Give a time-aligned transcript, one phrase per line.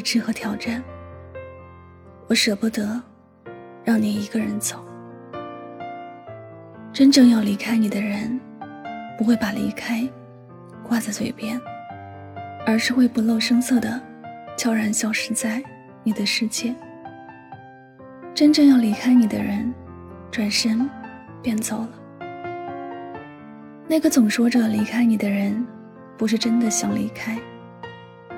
[0.00, 0.82] 未知和挑战。
[2.26, 2.98] 我舍不得
[3.84, 4.82] 让你一个人走。
[6.90, 8.40] 真正要离开你的人，
[9.18, 10.08] 不会把离开
[10.82, 11.60] 挂在嘴边，
[12.66, 14.00] 而是会不露声色的
[14.56, 15.62] 悄然消失在
[16.02, 16.74] 你的世界。
[18.34, 19.70] 真正要离开你的人，
[20.30, 20.88] 转身
[21.42, 21.90] 便走了。
[23.86, 25.62] 那个总说着离开你的人。
[26.16, 27.38] 不是真的想离开，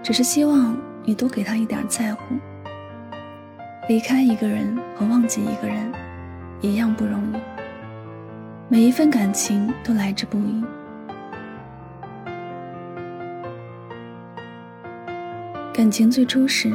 [0.00, 2.34] 只是希望你多给他一点在乎。
[3.88, 5.92] 离开一个人和忘记一个人
[6.62, 7.36] 一样不容易，
[8.68, 10.64] 每一份感情都来之不易。
[15.74, 16.72] 感情最初时，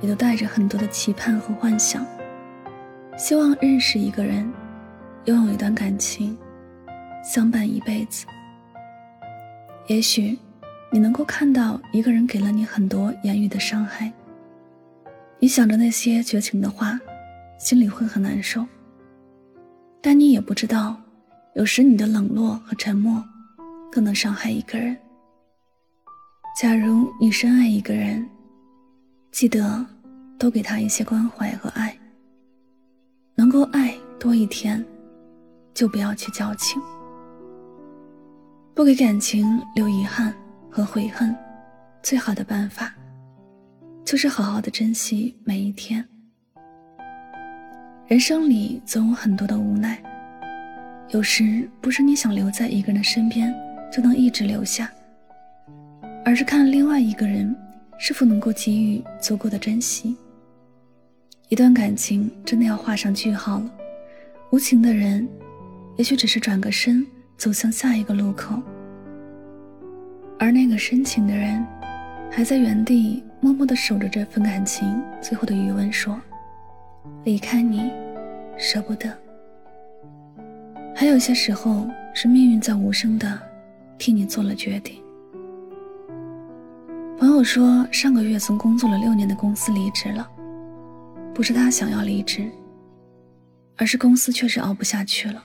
[0.00, 2.04] 也都带着很多的期盼和幻想，
[3.16, 4.50] 希望认识一个人，
[5.26, 6.36] 拥有一段感情，
[7.22, 8.26] 相伴一辈子。
[9.86, 10.38] 也许，
[10.92, 14.12] 你能够看到一个人给了你很多言语的伤害。
[15.38, 16.98] 你想着那些绝情的话，
[17.58, 18.66] 心里会很难受。
[20.00, 21.00] 但你也不知道，
[21.54, 23.22] 有时你的冷落和沉默，
[23.90, 24.96] 更能伤害一个人。
[26.60, 28.28] 假如你深爱一个人，
[29.30, 29.86] 记得
[30.38, 31.96] 多给他一些关怀和爱。
[33.36, 34.84] 能够爱多一天，
[35.72, 36.82] 就不要去矫情。
[38.74, 40.34] 不给感情留遗憾
[40.70, 41.34] 和悔恨，
[42.00, 42.94] 最好的办法，
[44.04, 46.04] 就是好好的珍惜每一天。
[48.06, 50.00] 人生里总有很多的无奈，
[51.08, 53.52] 有时不是你想留在一个人的身边
[53.90, 54.90] 就能一直留下，
[56.24, 57.54] 而是看另外一个人
[57.98, 60.16] 是否能够给予足够的珍惜。
[61.48, 63.70] 一段感情真的要画上句号了，
[64.52, 65.28] 无情的人，
[65.96, 67.04] 也许只是转个身。
[67.36, 68.62] 走向下一个路口，
[70.40, 71.62] 而那个深情的人，
[72.30, 74.98] 还在原地默默的守着这份感情。
[75.20, 76.18] 最后的余温说
[77.24, 77.92] ：“离开你，
[78.56, 79.14] 舍不得。”
[80.96, 83.38] 还有些时候，是命运在无声的
[83.98, 84.98] 替你做了决定。
[87.18, 90.26] 朋友说，上个月从工作了六年的公司离职了，
[91.34, 92.50] 不是他想要离职，
[93.76, 95.44] 而是公司确实熬不下去了。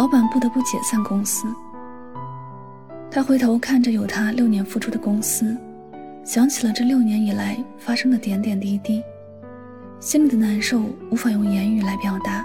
[0.00, 1.46] 老板不得不解散公司。
[3.10, 5.56] 他回头看着有他六年付出的公司，
[6.24, 9.02] 想起了这六年以来发生的点点滴滴，
[9.98, 12.44] 心里的难受无法用言语来表达。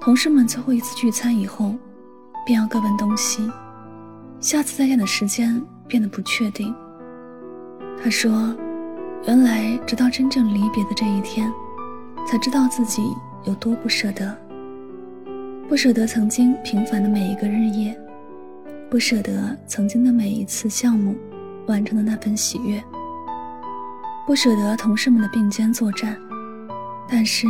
[0.00, 1.74] 同事们最后一次聚餐以后，
[2.44, 3.48] 便要各奔东西，
[4.40, 6.74] 下次再见的时间变得不确定。
[8.02, 8.56] 他说
[9.26, 11.52] ：“原来直到真正离别的这一天，
[12.26, 13.02] 才知道自己
[13.44, 14.36] 有多不舍得。”
[15.68, 17.94] 不舍得曾经平凡的每一个日夜，
[18.90, 21.14] 不舍得曾经的每一次项目
[21.66, 22.82] 完成的那份喜悦，
[24.26, 26.18] 不舍得同事们的并肩作战。
[27.06, 27.46] 但是，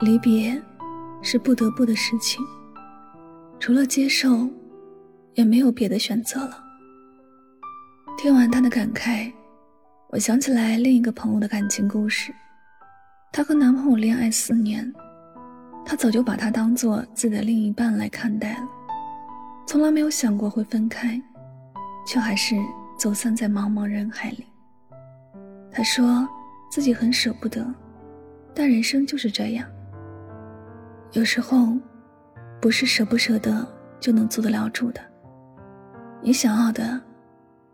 [0.00, 0.60] 离别
[1.20, 2.40] 是不得不的事情，
[3.58, 4.48] 除了接受，
[5.34, 6.62] 也没有别的选择了。
[8.16, 9.32] 听完他的感慨，
[10.10, 12.32] 我想起来另一个朋友的感情故事。
[13.32, 14.92] 她和男朋友恋爱四年。
[15.84, 18.68] 她早就把他当做自己的另一半来看待了，
[19.72, 21.18] 从来没有想过会分开，
[22.06, 22.54] 却还是
[22.98, 24.46] 走散在茫茫人海里。
[25.70, 26.28] 他说
[26.70, 27.66] 自己很舍不得，
[28.54, 29.66] 但人生就是这样，
[31.12, 31.74] 有时候
[32.60, 33.66] 不是舍不舍得
[33.98, 35.00] 就能做得了主的。
[36.20, 37.00] 你想要的，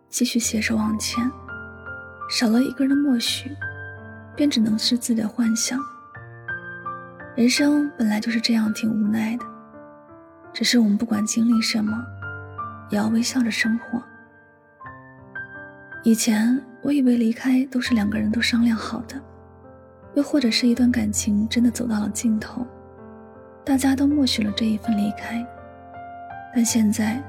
[0.09, 1.29] 继续携手往前，
[2.31, 3.51] 少了一个人的默许，
[4.37, 5.81] 便只能是自己的幻想。
[7.35, 9.45] 人生本来就是这样，挺无奈的。
[10.59, 12.05] 只是我们不管经历什么，
[12.91, 14.03] 也要微笑着生活。
[16.03, 19.15] 以前我以为离开都是两个人都商量好的，
[20.15, 22.67] 又或者是一段感情真的走到了尽头，
[23.65, 25.47] 大家都默许了这一份离开。
[26.53, 27.23] 但现在，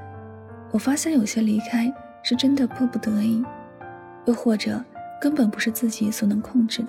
[0.72, 1.88] 我发现有些离开
[2.24, 3.44] 是真的迫不得已，
[4.24, 4.84] 又或者
[5.20, 6.88] 根本不是自己所能控制的。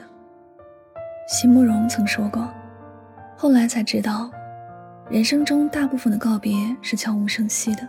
[1.27, 2.51] 席慕容曾说过，
[3.37, 4.31] 后来才知道，
[5.11, 7.85] 人生中大部分的告别是悄无声息的，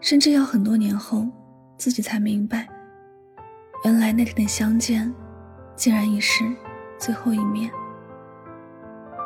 [0.00, 1.26] 甚至要很多年后，
[1.78, 2.68] 自己才明白，
[3.84, 5.10] 原来那天的相见，
[5.74, 6.44] 竟然已是
[6.98, 7.70] 最后一面。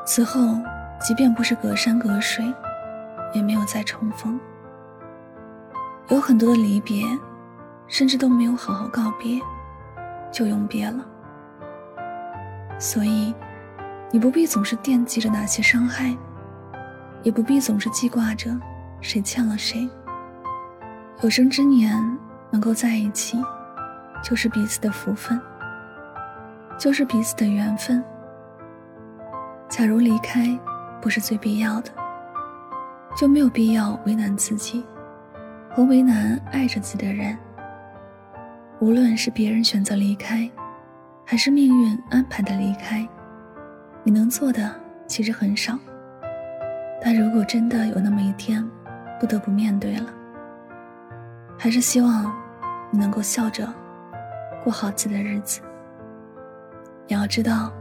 [0.06, 0.56] 此后，
[1.00, 2.44] 即便不是隔山隔水，
[3.34, 4.38] 也没有再重逢。
[6.10, 7.04] 有很多的离别，
[7.88, 9.40] 甚至都没有好好告别，
[10.30, 11.04] 就永别了。
[12.78, 13.34] 所以，
[14.12, 16.16] 你不必总是惦记着那些伤害，
[17.22, 18.50] 也不必总是记挂着
[19.00, 19.88] 谁欠了谁。
[21.22, 22.00] 有生之年
[22.50, 23.38] 能够在一起，
[24.22, 25.40] 就是彼此的福分，
[26.78, 28.02] 就是彼此的缘分。
[29.68, 30.58] 假如离开
[31.00, 31.90] 不是最必要的，
[33.16, 34.84] 就没有必要为难自己。
[35.70, 37.38] 和为难爱着自己的人，
[38.80, 40.50] 无论是别人选择离开，
[41.24, 43.06] 还是命运安排的离开，
[44.02, 44.74] 你能做的
[45.06, 45.78] 其实很少。
[47.00, 48.64] 但如果真的有那么一天，
[49.20, 50.06] 不得不面对了，
[51.56, 52.32] 还是希望
[52.90, 53.66] 你能够笑着
[54.62, 55.60] 过好自己的日子。
[57.06, 57.72] 你要知道，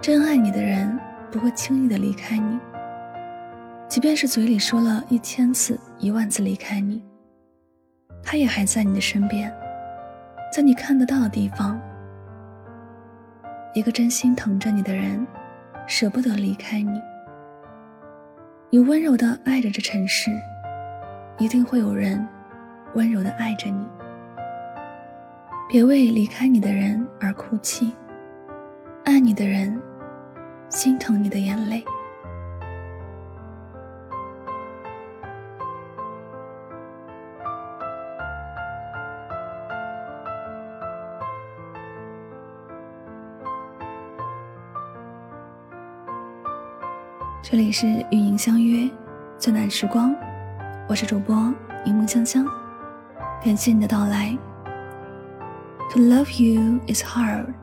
[0.00, 0.98] 真爱你的人
[1.30, 2.58] 不会轻易的离开你。
[3.88, 7.04] 即便是嘴里说了一千次、一万次离开你，
[8.22, 9.52] 他也还在你的身边，
[10.52, 11.80] 在你看得到的地方。
[13.72, 15.26] 一个真心疼着你的人，
[15.86, 17.00] 舍不得离开你。
[18.74, 20.32] 你温柔的爱着这城市，
[21.38, 22.26] 一定会有人
[22.96, 23.86] 温柔的爱着你。
[25.68, 27.94] 别为离开你的人而哭泣，
[29.04, 29.80] 爱你的人
[30.70, 31.84] 心疼你的眼泪。
[47.53, 48.89] 这里是与您相约
[49.37, 50.13] 最暖时光，
[50.87, 51.35] 我是主播
[51.85, 52.45] 柠檬香香，
[53.43, 54.37] 感谢你的到来。
[55.91, 57.53] To love you is hard,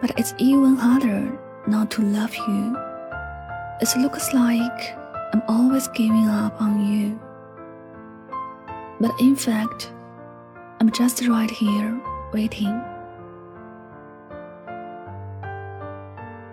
[0.00, 1.24] but it's even harder
[1.66, 2.76] not to love you.
[3.80, 4.96] It looks like
[5.32, 7.18] I'm always giving up on you,
[9.00, 9.88] but in fact,
[10.78, 12.00] I'm just right here
[12.32, 12.80] waiting.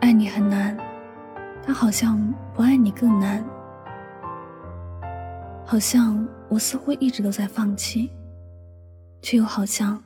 [0.01, 0.88] 爱你很难。
[1.62, 2.18] 他好像
[2.54, 3.44] 不爱你更难，
[5.64, 8.10] 好像我似乎一直都在放弃，
[9.22, 10.02] 却又好像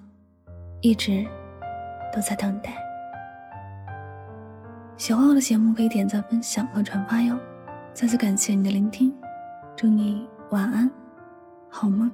[0.81, 1.25] 一直
[2.15, 2.75] 都在等待。
[4.97, 7.39] 喜欢我的节目可以点赞、分享和转发哟！
[7.93, 9.15] 再次感谢你的聆听，
[9.75, 10.91] 祝你晚安，
[11.69, 12.11] 好梦。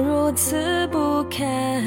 [0.00, 1.82] 如此不堪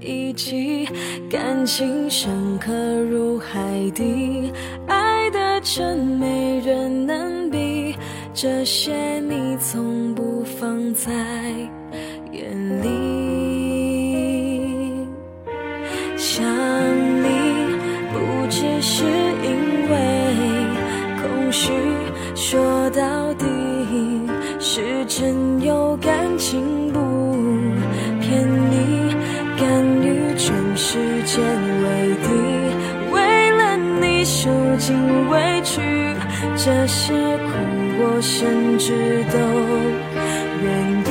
[0.00, 0.88] 一击，
[1.30, 2.72] 感情深刻
[3.10, 3.58] 如海
[3.94, 4.52] 底，
[4.86, 7.94] 爱的真没人能比，
[8.34, 11.12] 这些你从不放在
[12.32, 12.88] 眼里。
[16.16, 16.44] 想
[17.22, 17.28] 你
[18.12, 19.04] 不只是。
[19.44, 19.50] 因
[19.90, 19.96] 为
[21.20, 21.72] 空虚
[22.34, 23.44] 说到底
[24.60, 27.00] 是真有感情，不
[30.92, 32.28] 全世界为敌，
[33.12, 35.80] 为了你受尽委屈，
[36.54, 37.50] 这些苦
[37.96, 39.38] 我甚至都
[40.62, 40.68] 愿
[40.98, 41.01] 意。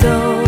[0.00, 0.43] 都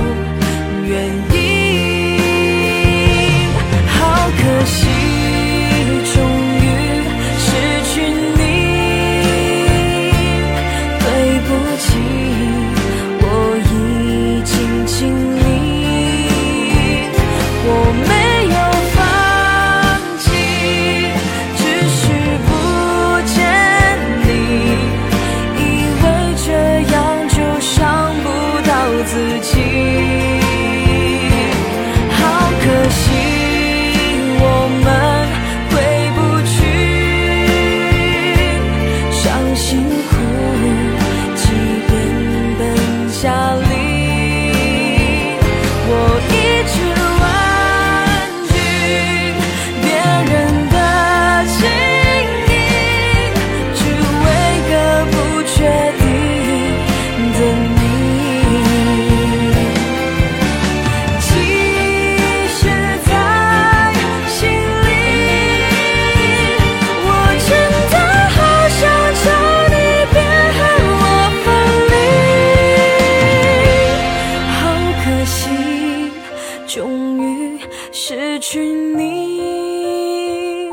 [76.66, 77.59] 终于
[77.90, 80.71] 失去你，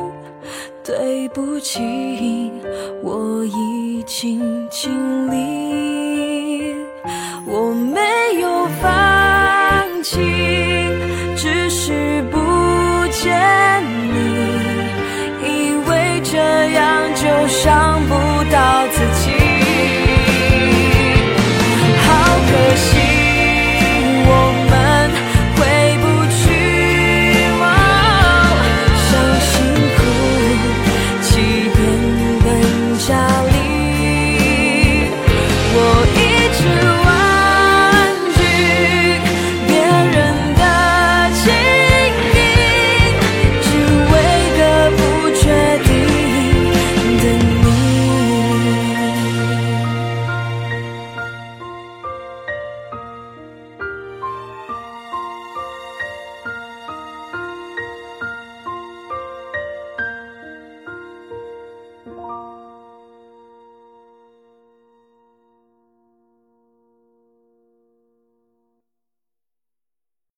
[0.83, 2.51] 对不起，
[3.01, 4.91] 我已经尽
[5.31, 6.75] 力。